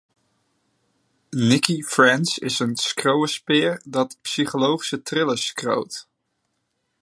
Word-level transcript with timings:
Nicci 1.31 1.83
French 1.83 2.39
is 2.41 2.59
in 2.65 2.73
skriuwerspear 2.83 3.73
dat 3.93 4.11
psychologyske 4.27 5.01
thrillers 5.07 5.45
skriuwt. 5.49 5.95